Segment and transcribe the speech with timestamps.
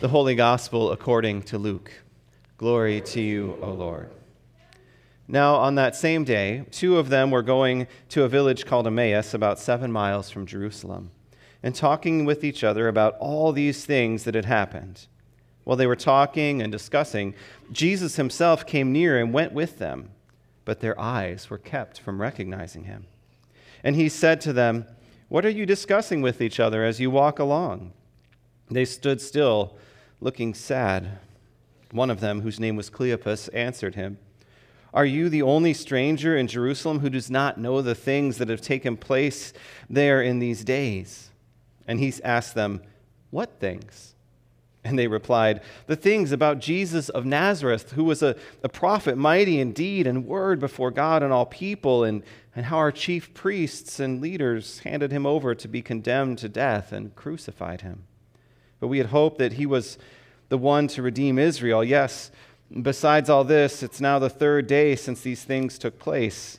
[0.00, 1.92] The Holy Gospel according to Luke.
[2.56, 4.08] Glory to you, O Lord.
[5.28, 9.34] Now, on that same day, two of them were going to a village called Emmaus,
[9.34, 11.10] about seven miles from Jerusalem,
[11.62, 15.06] and talking with each other about all these things that had happened.
[15.64, 17.34] While they were talking and discussing,
[17.70, 20.12] Jesus himself came near and went with them,
[20.64, 23.04] but their eyes were kept from recognizing him.
[23.84, 24.86] And he said to them,
[25.28, 27.92] What are you discussing with each other as you walk along?
[28.70, 29.76] They stood still
[30.20, 31.18] looking sad.
[31.92, 34.18] One of them, whose name was Cleopas, answered him,
[34.94, 38.60] Are you the only stranger in Jerusalem who does not know the things that have
[38.60, 39.52] taken place
[39.88, 41.30] there in these days?
[41.86, 42.82] And he asked them,
[43.30, 44.14] What things?
[44.84, 49.60] And they replied, The things about Jesus of Nazareth, who was a, a prophet, mighty
[49.60, 52.22] in deed and word before God and all people, and,
[52.56, 56.92] and how our chief priests and leaders handed him over to be condemned to death
[56.92, 58.04] and crucified him.
[58.80, 59.98] But we had hoped that he was
[60.48, 61.84] the one to redeem Israel.
[61.84, 62.30] Yes,
[62.82, 66.58] besides all this, it's now the third day since these things took place.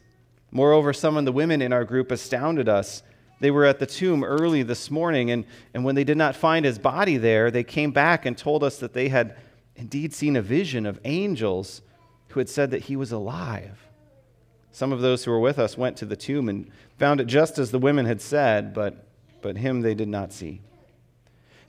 [0.51, 3.03] Moreover, some of the women in our group astounded us.
[3.39, 6.63] They were at the tomb early this morning, and, and when they did not find
[6.63, 9.35] his body there, they came back and told us that they had
[9.75, 11.81] indeed seen a vision of angels
[12.29, 13.87] who had said that he was alive.
[14.71, 17.57] Some of those who were with us went to the tomb and found it just
[17.57, 19.05] as the women had said, but,
[19.41, 20.61] but him they did not see.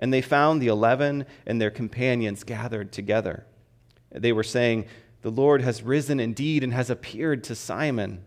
[0.00, 3.46] And they found the eleven and their companions gathered together.
[4.10, 4.86] They were saying,
[5.22, 8.24] The Lord has risen indeed and has appeared to Simon.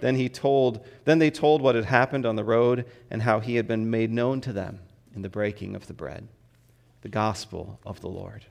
[0.00, 3.56] Then he told, then they told what had happened on the road and how he
[3.56, 4.80] had been made known to them
[5.14, 6.28] in the breaking of the bread.
[7.02, 8.44] The gospel of the Lord.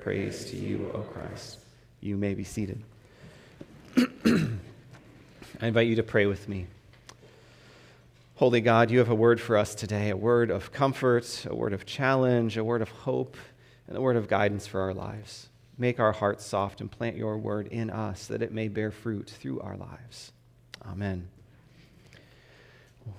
[0.00, 1.58] Praise to you, O Christ.
[2.00, 2.82] You may be seated.
[3.96, 6.66] I invite you to pray with me.
[8.40, 11.74] Holy God, you have a word for us today, a word of comfort, a word
[11.74, 13.36] of challenge, a word of hope,
[13.86, 15.50] and a word of guidance for our lives.
[15.76, 19.28] Make our hearts soft and plant your word in us that it may bear fruit
[19.28, 20.32] through our lives.
[20.86, 21.28] Amen.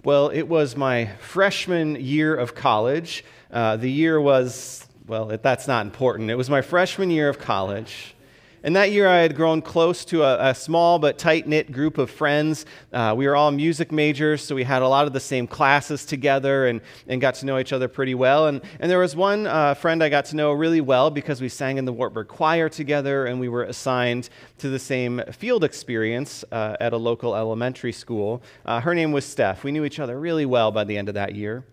[0.04, 3.24] Well, it was my freshman year of college.
[3.52, 6.32] Uh, the year was, well, that's not important.
[6.32, 8.16] It was my freshman year of college.
[8.64, 11.98] And that year, I had grown close to a, a small but tight knit group
[11.98, 12.68] of friends.
[12.94, 16.06] Uh, we were all music majors, so we had a lot of the same classes
[16.06, 18.48] together and, and got to know each other pretty well.
[18.48, 21.50] And, and there was one uh, friend I got to know really well because we
[21.50, 24.30] sang in the Wartburg Choir together and we were assigned
[24.60, 28.44] to the same field experience uh, at a local elementary school.
[28.64, 29.64] Uh, her name was Steph.
[29.64, 31.66] We knew each other really well by the end of that year.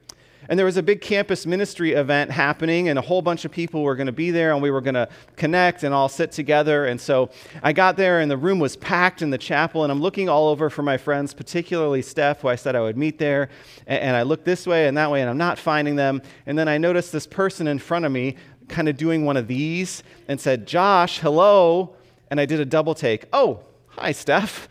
[0.49, 3.83] And there was a big campus ministry event happening, and a whole bunch of people
[3.83, 6.87] were going to be there, and we were going to connect and all sit together.
[6.87, 7.31] And so
[7.63, 10.49] I got there, and the room was packed in the chapel, and I'm looking all
[10.49, 13.51] over for my friends, particularly Steph, who I said I would meet there.
[13.87, 16.23] And, I look this way and that way, and I'm not finding them.
[16.47, 18.37] And then I noticed this person in front of me
[18.69, 21.95] kind of doing one of these and said, Josh, hello.
[22.31, 23.27] And I did a double take.
[23.33, 24.69] Oh, hi, Steph.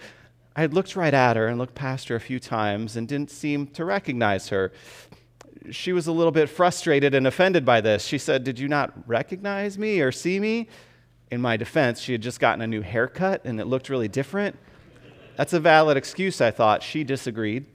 [0.56, 3.30] I had looked right at her and looked past her a few times and didn't
[3.30, 4.72] seem to recognize her
[5.72, 8.06] she was a little bit frustrated and offended by this.
[8.06, 10.68] She said, Did you not recognize me or see me?
[11.30, 14.57] In my defense, she had just gotten a new haircut and it looked really different.
[15.36, 16.81] That's a valid excuse, I thought.
[16.81, 17.65] She disagreed.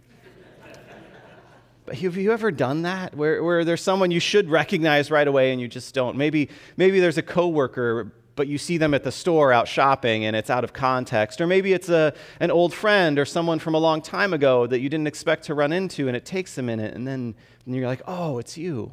[1.85, 5.53] But have you ever done that where, where there's someone you should recognize right away
[5.53, 6.17] and you just don't?
[6.17, 10.35] Maybe, maybe there's a coworker but you see them at the store out shopping and
[10.35, 11.41] it's out of context.
[11.41, 14.81] Or maybe it's a, an old friend or someone from a long time ago that
[14.81, 17.35] you didn't expect to run into and it takes a minute and then
[17.67, 18.93] and you're like, oh, it's you.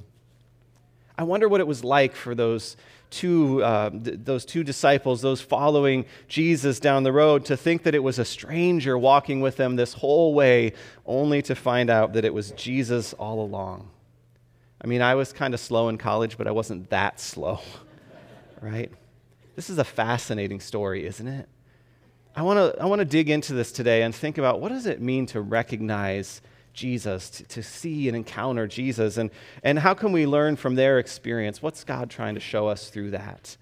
[1.18, 2.78] I wonder what it was like for those
[3.10, 7.96] two, uh, th- those two disciples, those following Jesus down the road, to think that
[7.96, 10.74] it was a stranger walking with them this whole way,
[11.06, 13.90] only to find out that it was Jesus all along.
[14.82, 17.60] I mean, I was kind of slow in college, but I wasn't that slow,
[18.62, 18.92] right?
[19.60, 21.50] This is a fascinating story, isn't it?
[22.34, 24.86] I want to I want to dig into this today and think about what does
[24.86, 26.42] it mean to recognize
[26.74, 29.30] Jesus, to, to, see and encounter Jesus, and,
[29.62, 31.62] and how can we learn from their experience?
[31.62, 33.58] What's God trying to show us through that?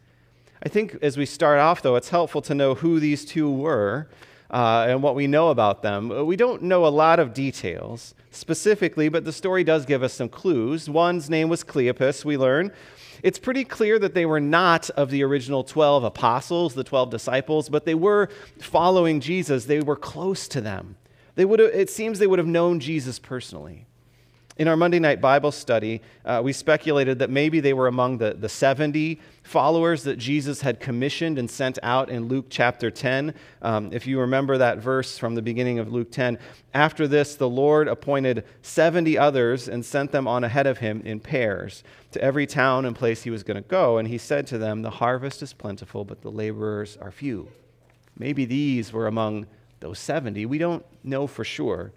[0.61, 4.07] I think as we start off, though, it's helpful to know who these two were
[4.51, 6.27] uh, and what we know about them.
[6.27, 10.29] We don't know a lot of details specifically, but the story does give us some
[10.29, 10.87] clues.
[10.87, 12.71] One's name was Cleopas, we learn.
[13.23, 17.69] It's pretty clear that they were not of the original 12 apostles, the 12 disciples,
[17.69, 18.29] but they were
[18.59, 19.65] following Jesus.
[19.65, 20.97] They were close to them.
[21.35, 23.85] They would it seems they would have known Jesus personally.
[24.57, 28.33] In our Monday night Bible study, uh, we speculated that maybe they were among the,
[28.33, 33.35] the 70 followers that Jesus had commissioned and sent out in Luke chapter 10.
[33.61, 36.39] Um, if you remember that verse from the beginning of Luke 10,
[36.73, 41.19] after this, the Lord appointed 70 others and sent them on ahead of him in
[41.19, 41.83] pairs
[42.13, 43.99] to every town and place he was going to go.
[43.99, 47.47] And he said to them, The harvest is plentiful, but the laborers are few.
[48.17, 49.45] Maybe these were among
[49.81, 50.47] those 70.
[50.47, 51.91] We don't know for sure.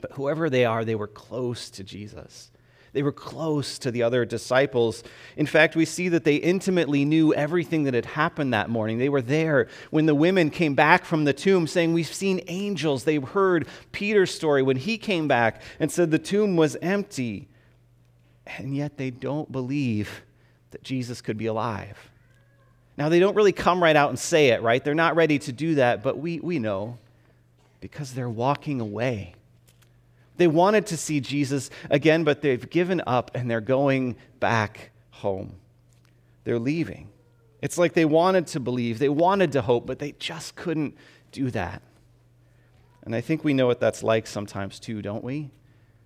[0.00, 2.50] But whoever they are, they were close to Jesus.
[2.92, 5.04] They were close to the other disciples.
[5.36, 8.98] In fact, we see that they intimately knew everything that had happened that morning.
[8.98, 13.04] They were there when the women came back from the tomb saying, We've seen angels.
[13.04, 17.48] They heard Peter's story when he came back and said the tomb was empty.
[18.46, 20.22] And yet they don't believe
[20.72, 22.10] that Jesus could be alive.
[22.96, 24.84] Now, they don't really come right out and say it, right?
[24.84, 26.98] They're not ready to do that, but we, we know
[27.80, 29.34] because they're walking away.
[30.40, 35.56] They wanted to see Jesus again, but they've given up and they're going back home.
[36.44, 37.10] They're leaving.
[37.60, 40.96] It's like they wanted to believe, they wanted to hope, but they just couldn't
[41.30, 41.82] do that.
[43.02, 45.50] And I think we know what that's like sometimes too, don't we?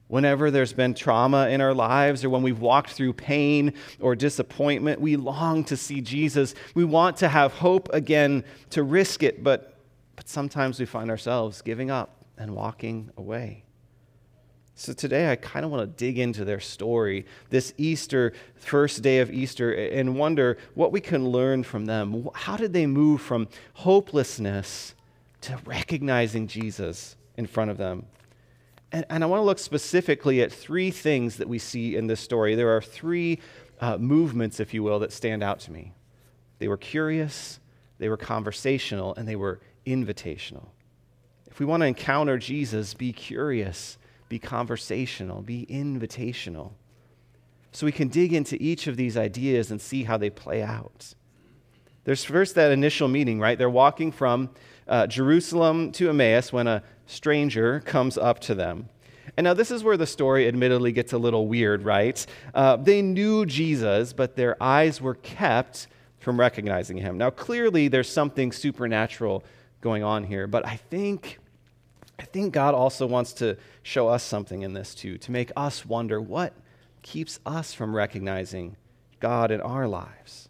[0.09, 5.01] Whenever there's been trauma in our lives or when we've walked through pain or disappointment,
[5.01, 6.57] we long to see Jesus.
[6.75, 9.79] We want to have hope again to risk it, but,
[10.17, 13.64] but sometimes we find ourselves giving up and walking away.
[14.77, 19.21] So today I kind of want to dig into their story, this Easter, first day
[19.21, 22.29] of Easter, and wonder what we can learn from them.
[22.35, 24.95] How did they move from hopelessness
[25.43, 28.07] to recognizing Jesus in front of them?
[28.91, 32.21] And, and I want to look specifically at three things that we see in this
[32.21, 32.57] story.
[32.57, 33.39] There are three
[33.81, 35.93] uh, movements, if you will, that stand out to me.
[36.59, 37.61] They were curious,
[37.99, 40.67] they were conversational, and they were invitational.
[41.47, 43.99] If we want to encounter Jesus, be curious
[44.35, 46.73] be conversational, be invitational.
[47.71, 51.15] So we can dig into each of these ideas and see how they play out.
[52.03, 53.57] There's first that initial meeting, right?
[53.57, 54.51] They're walking from
[54.89, 58.89] uh, Jerusalem to Emmaus when a stranger comes up to them.
[59.37, 62.27] And now, this is where the story admittedly gets a little weird, right?
[62.53, 65.87] Uh, they knew Jesus, but their eyes were kept
[66.19, 67.19] from recognizing him.
[67.19, 69.45] Now, clearly, there's something supernatural
[69.81, 71.39] going on here, but I think
[72.19, 75.85] I think God also wants to show us something in this too, to make us
[75.85, 76.53] wonder what
[77.03, 78.77] keeps us from recognizing
[79.21, 80.49] God in our lives.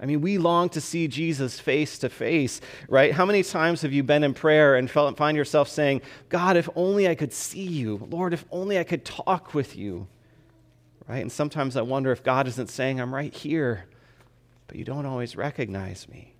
[0.00, 3.12] I mean, we long to see Jesus face to face, right?
[3.12, 6.68] How many times have you been in prayer and felt, find yourself saying, God, if
[6.74, 8.08] only I could see you.
[8.10, 10.08] Lord, if only I could talk with you,
[11.06, 11.22] right?
[11.22, 13.84] And sometimes I wonder if God isn't saying, I'm right here,
[14.66, 16.34] but you don't always recognize me.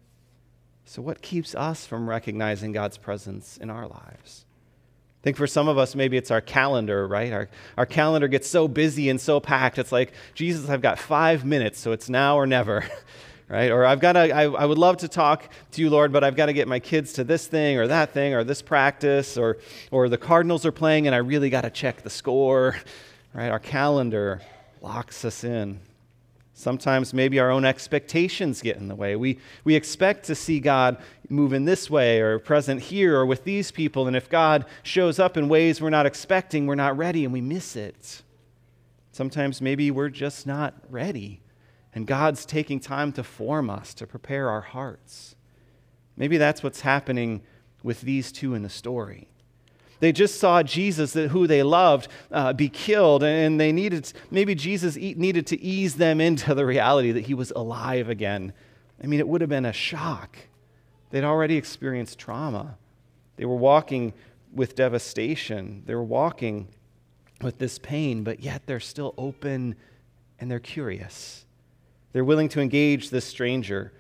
[0.84, 4.44] So, what keeps us from recognizing God's presence in our lives?
[5.22, 7.32] I think for some of us, maybe it's our calendar, right?
[7.32, 7.48] Our,
[7.78, 9.78] our calendar gets so busy and so packed.
[9.78, 12.84] It's like, Jesus, I've got five minutes, so it's now or never,
[13.48, 13.70] right?
[13.70, 16.34] Or I've got to, I, I would love to talk to you, Lord, but I've
[16.34, 19.58] got to get my kids to this thing or that thing or this practice or,
[19.92, 22.74] or the Cardinals are playing and I really got to check the score,
[23.32, 23.48] right?
[23.48, 24.42] Our calendar
[24.80, 25.78] locks us in.
[26.54, 29.16] Sometimes maybe our own expectations get in the way.
[29.16, 33.44] We, we expect to see God move in this way or present here or with
[33.44, 34.06] these people.
[34.06, 37.40] And if God shows up in ways we're not expecting, we're not ready and we
[37.40, 38.22] miss it.
[39.12, 41.40] Sometimes maybe we're just not ready.
[41.94, 45.34] And God's taking time to form us, to prepare our hearts.
[46.16, 47.42] Maybe that's what's happening
[47.82, 49.28] with these two in the story.
[50.02, 54.96] They just saw Jesus, who they loved, uh, be killed, and they needed, maybe Jesus
[54.96, 58.52] needed to ease them into the reality that he was alive again.
[59.00, 60.36] I mean, it would have been a shock.
[61.10, 62.78] They'd already experienced trauma.
[63.36, 64.12] They were walking
[64.52, 65.84] with devastation.
[65.86, 66.66] They were walking
[67.40, 69.76] with this pain, but yet they're still open
[70.40, 71.44] and they're curious.
[72.12, 73.92] They're willing to engage this stranger.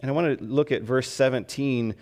[0.00, 1.94] And I want to look at verse 17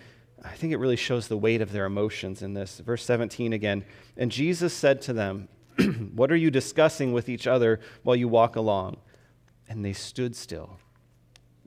[0.43, 2.79] I think it really shows the weight of their emotions in this.
[2.79, 3.85] Verse 17 again.
[4.17, 5.47] And Jesus said to them,
[6.13, 8.97] what are you discussing with each other while you walk along?
[9.69, 10.77] And they stood still,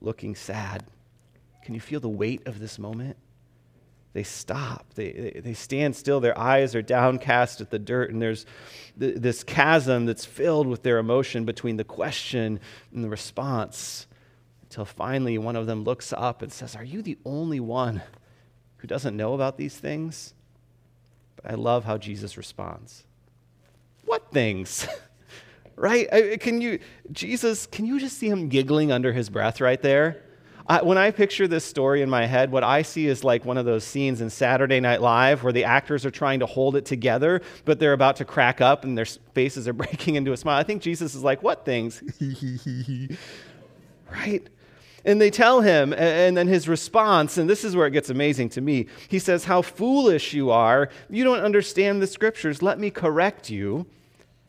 [0.01, 0.85] looking sad.
[1.65, 3.17] Can you feel the weight of this moment?
[4.13, 4.95] They stop.
[4.95, 6.21] They, they, they stand still.
[6.21, 8.47] Their eyes are downcast at the dirt, and there's
[8.99, 12.61] th- this chasm that's filled with their emotion between the question
[12.95, 14.07] and the response.
[14.63, 18.03] Until finally, one of them looks up and says, Are you the only one
[18.79, 20.35] who doesn't know about these things?
[21.37, 23.05] But I love how Jesus responds.
[24.05, 24.87] What things?
[25.77, 26.13] right?
[26.13, 26.79] I, can you,
[27.13, 30.23] Jesus, can you just see him giggling under his breath right there?
[30.69, 33.57] I, when I picture this story in my head, what I see is like one
[33.57, 36.85] of those scenes in Saturday Night Live where the actors are trying to hold it
[36.85, 40.59] together, but they're about to crack up and their faces are breaking into a smile.
[40.59, 42.03] I think Jesus is like, What things?
[44.11, 44.43] right?
[45.07, 48.49] And they tell him, and then his response, and this is where it gets amazing
[48.51, 48.89] to me.
[49.09, 50.91] He says, How foolish you are.
[51.09, 52.61] You don't understand the scriptures.
[52.61, 53.87] Let me correct you.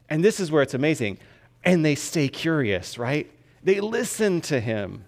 [0.09, 1.19] And this is where it's amazing.
[1.63, 3.29] And they stay curious, right?
[3.63, 5.05] They listen to him.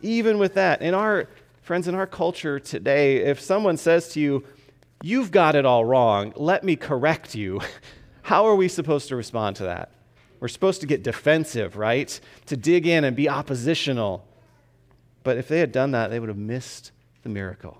[0.00, 1.28] Even with that, in our
[1.60, 4.44] friends, in our culture today, if someone says to you,
[5.02, 7.60] You've got it all wrong, let me correct you,
[8.22, 9.90] how are we supposed to respond to that?
[10.40, 12.18] We're supposed to get defensive, right?
[12.46, 14.24] To dig in and be oppositional.
[15.26, 16.92] But if they had done that, they would have missed
[17.24, 17.76] the miracle.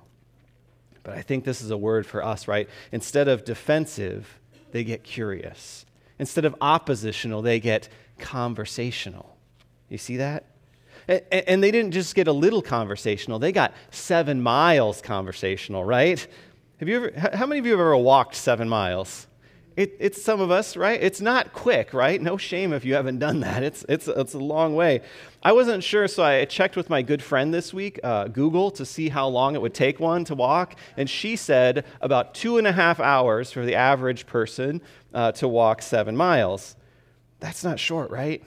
[1.05, 2.69] But I think this is a word for us, right?
[2.91, 4.41] Instead of defensive,
[4.73, 5.87] they get curious.
[6.19, 7.89] Instead of oppositional, they get
[8.19, 9.37] conversational.
[9.89, 10.47] You see that?
[11.07, 16.27] And they didn't just get a little conversational, they got seven miles conversational, right?
[16.79, 19.29] Have you ever, how many of you have ever walked seven miles?
[19.77, 20.99] It, it's some of us, right?
[21.03, 22.21] It's not quick, right?
[22.21, 23.63] No shame if you haven't done that.
[23.63, 25.03] It's, it's, it's a long way.
[25.43, 28.87] I wasn't sure, so I checked with my good friend this week, uh, Google, to
[28.87, 30.77] see how long it would take one to walk.
[30.97, 34.81] And she said about two and a half hours for the average person
[35.13, 36.75] uh, to walk seven miles.
[37.41, 38.43] That's not short, right?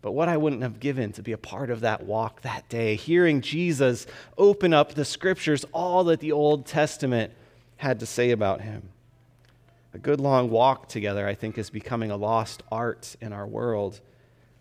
[0.00, 2.94] But what I wouldn't have given to be a part of that walk that day,
[2.94, 4.06] hearing Jesus
[4.38, 7.32] open up the scriptures, all that the Old Testament
[7.76, 8.88] had to say about him.
[9.94, 14.00] A good long walk together, I think, is becoming a lost art in our world.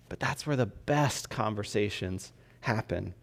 [0.09, 2.31] But that's where the best conversations
[2.61, 3.13] happen.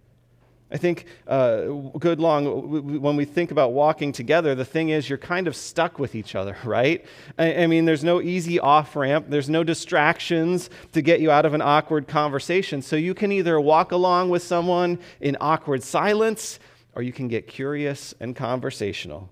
[0.71, 1.67] I think uh,
[1.99, 5.99] good long, when we think about walking together, the thing is you're kind of stuck
[5.99, 7.05] with each other, right?
[7.39, 11.47] I, I mean, there's no easy off ramp, there's no distractions to get you out
[11.47, 12.83] of an awkward conversation.
[12.83, 16.59] So you can either walk along with someone in awkward silence,
[16.95, 19.31] or you can get curious and conversational.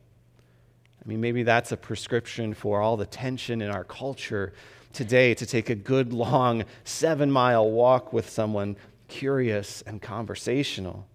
[1.05, 4.53] I mean, maybe that's a prescription for all the tension in our culture
[4.93, 8.77] today to take a good, long, seven mile walk with someone
[9.09, 11.07] curious and conversational.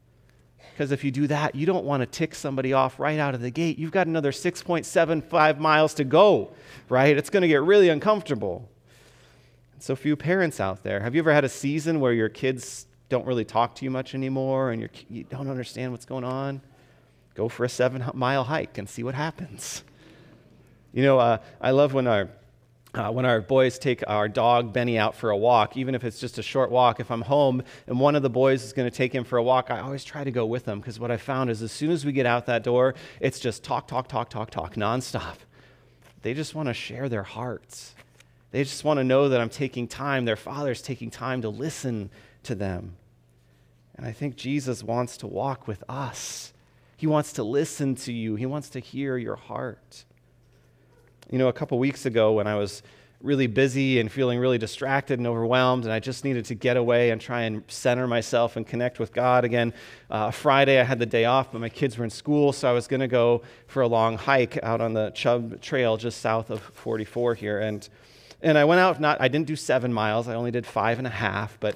[0.74, 3.42] Because if you do that, you don't want to tick somebody off right out of
[3.42, 3.80] the gate.
[3.80, 6.52] You've got another 6.75 miles to go,
[6.90, 7.18] right?
[7.18, 8.70] It's going to get really uncomfortable.
[9.80, 13.26] So, few parents out there, have you ever had a season where your kids don't
[13.26, 16.62] really talk to you much anymore and you don't understand what's going on?
[17.38, 19.84] Go for a seven mile hike and see what happens.
[20.92, 22.30] You know, uh, I love when our
[22.96, 26.20] uh, when our boys take our dog Benny out for a walk, even if it's
[26.20, 28.96] just a short walk, if I'm home and one of the boys is going to
[28.96, 31.18] take him for a walk, I always try to go with them because what I
[31.18, 34.30] found is as soon as we get out that door, it's just talk, talk, talk,
[34.30, 35.36] talk, talk, nonstop.
[36.24, 37.94] They just want to share their hearts.
[38.50, 42.10] They just want to know that I'm taking time, their father's taking time to listen
[42.44, 42.96] to them.
[43.96, 46.54] And I think Jesus wants to walk with us
[46.98, 50.04] he wants to listen to you, He wants to hear your heart.
[51.30, 52.82] You know, a couple weeks ago when I was
[53.22, 57.12] really busy and feeling really distracted and overwhelmed, and I just needed to get away
[57.12, 59.74] and try and center myself and connect with God again.
[60.10, 62.74] Uh, Friday, I had the day off, but my kids were in school, so I
[62.74, 66.50] was going to go for a long hike out on the Chubb Trail just south
[66.50, 67.60] of 44 here.
[67.60, 67.88] And,
[68.42, 71.08] and I went out, not, I didn't do seven miles, I only did five and
[71.08, 71.76] a half, but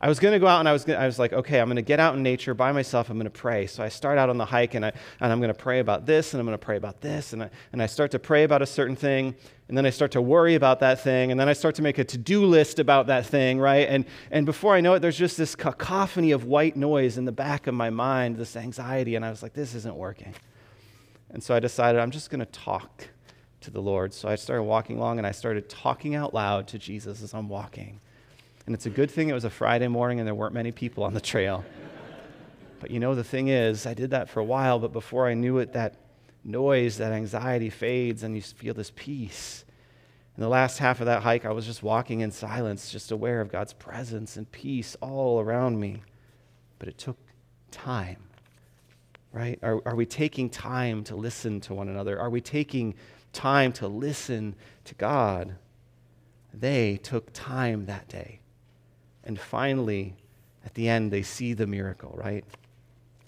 [0.00, 1.66] I was going to go out and I was, gonna, I was like, okay, I'm
[1.66, 3.10] going to get out in nature by myself.
[3.10, 3.66] I'm going to pray.
[3.66, 6.06] So I start out on the hike and, I, and I'm going to pray about
[6.06, 7.32] this and I'm going to pray about this.
[7.32, 9.34] And I, and I start to pray about a certain thing.
[9.66, 11.32] And then I start to worry about that thing.
[11.32, 13.88] And then I start to make a to do list about that thing, right?
[13.88, 17.32] And, and before I know it, there's just this cacophony of white noise in the
[17.32, 19.16] back of my mind, this anxiety.
[19.16, 20.32] And I was like, this isn't working.
[21.30, 23.08] And so I decided I'm just going to talk
[23.62, 24.14] to the Lord.
[24.14, 27.48] So I started walking along and I started talking out loud to Jesus as I'm
[27.48, 28.00] walking.
[28.68, 31.02] And it's a good thing it was a Friday morning and there weren't many people
[31.02, 31.64] on the trail.
[32.80, 35.32] but you know, the thing is, I did that for a while, but before I
[35.32, 35.94] knew it, that
[36.44, 39.64] noise, that anxiety fades, and you feel this peace.
[40.36, 43.40] In the last half of that hike, I was just walking in silence, just aware
[43.40, 46.02] of God's presence and peace all around me.
[46.78, 47.16] But it took
[47.70, 48.22] time,
[49.32, 49.58] right?
[49.62, 52.20] Are, are we taking time to listen to one another?
[52.20, 52.96] Are we taking
[53.32, 55.56] time to listen to God?
[56.52, 58.40] they took time that day.
[59.28, 60.16] And finally,
[60.64, 62.44] at the end, they see the miracle, right?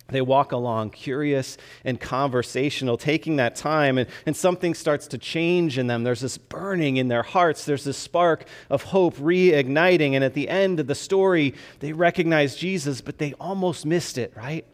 [0.09, 5.79] They walk along curious and conversational, taking that time, and, and something starts to change
[5.79, 6.03] in them.
[6.03, 10.15] There's this burning in their hearts, there's this spark of hope reigniting.
[10.15, 14.33] And at the end of the story, they recognize Jesus, but they almost missed it,
[14.35, 14.65] right?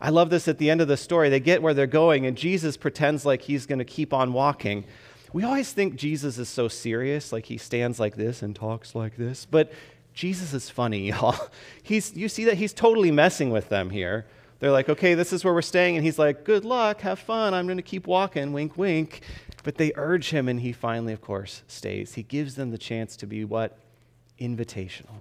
[0.00, 1.28] I love this at the end of the story.
[1.28, 4.84] They get where they're going, and Jesus pretends like he's going to keep on walking.
[5.32, 9.16] We always think Jesus is so serious, like he stands like this and talks like
[9.16, 9.72] this, but
[10.14, 11.36] Jesus is funny, y'all.
[11.82, 14.26] He's, you see that he's totally messing with them here.
[14.60, 15.96] They're like, okay, this is where we're staying.
[15.96, 17.52] And he's like, good luck, have fun.
[17.52, 19.22] I'm going to keep walking, wink, wink.
[19.62, 22.14] But they urge him, and he finally, of course, stays.
[22.14, 23.78] He gives them the chance to be what?
[24.40, 25.20] Invitational.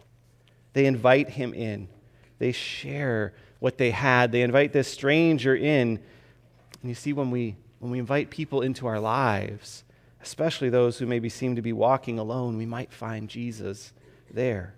[0.74, 1.88] They invite him in,
[2.40, 6.00] they share what they had, they invite this stranger in.
[6.82, 9.84] And you see, when we, when we invite people into our lives,
[10.22, 13.94] especially those who maybe seem to be walking alone, we might find Jesus
[14.32, 14.74] there.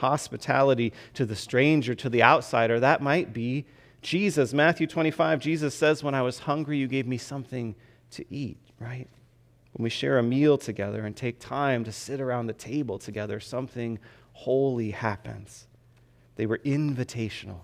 [0.00, 3.64] Hospitality to the stranger, to the outsider, that might be
[4.02, 7.74] Jesus, Matthew 25, Jesus says, When I was hungry, you gave me something
[8.12, 9.08] to eat, right?
[9.72, 13.40] When we share a meal together and take time to sit around the table together,
[13.40, 13.98] something
[14.32, 15.66] holy happens.
[16.36, 17.60] They were invitational.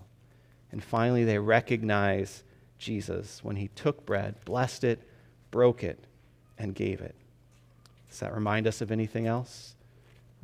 [0.71, 2.43] And finally, they recognize
[2.77, 5.01] Jesus when he took bread, blessed it,
[5.49, 6.05] broke it,
[6.57, 7.15] and gave it.
[8.09, 9.75] Does that remind us of anything else?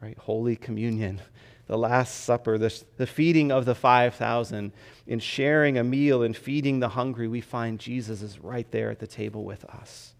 [0.02, 0.18] Right?
[0.18, 1.22] Holy Communion
[1.68, 4.72] the Last Supper, the, the feeding of the 5,000,
[5.08, 9.00] in sharing a meal and feeding the hungry, we find Jesus is right there at
[9.00, 10.14] the table with us.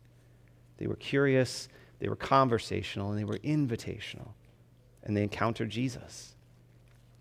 [0.78, 1.68] They were curious,
[2.00, 4.30] they were conversational, and they were invitational.
[5.04, 6.34] And they encountered Jesus.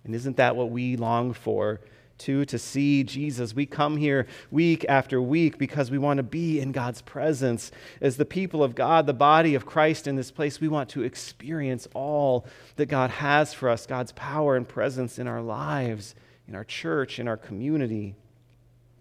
[0.05, 1.81] And isn't that what we long for
[2.23, 3.55] to, to see Jesus.
[3.55, 7.71] We come here week after week because we want to be in God's presence.
[8.01, 11.03] As the people of God, the body of Christ in this place, we want to
[11.03, 16.15] experience all that God has for us God's power and presence in our lives,
[16.49, 18.15] in our church, in our community.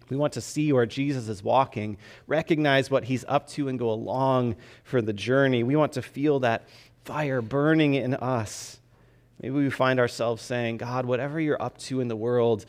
[0.10, 3.92] We want to see where Jesus is walking, recognize what he's up to, and go
[3.92, 5.64] along for the journey.
[5.64, 6.68] We want to feel that
[7.06, 8.80] fire burning in us.
[9.42, 12.66] Maybe we find ourselves saying, God, whatever you're up to in the world,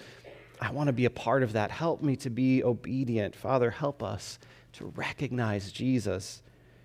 [0.62, 1.72] I want to be a part of that.
[1.72, 3.35] Help me to be obedient.
[3.35, 4.38] Father, help us
[4.75, 6.40] to recognize Jesus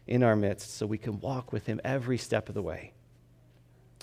[0.08, 2.94] in our midst so we can walk with him every step of the way.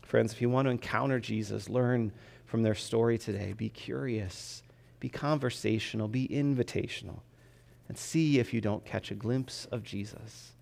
[0.04, 2.12] Friends, if you want to encounter Jesus, learn
[2.44, 3.52] from their story today.
[3.52, 4.62] Be curious,
[5.00, 7.22] be conversational, be invitational,
[7.88, 10.52] and see if you don't catch a glimpse of Jesus.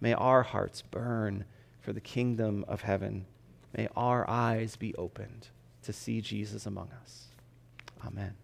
[0.00, 1.44] May our hearts burn
[1.80, 3.26] for the kingdom of heaven.
[3.76, 5.48] May our eyes be opened
[5.82, 7.26] to see Jesus among us.
[8.06, 8.34] Amen.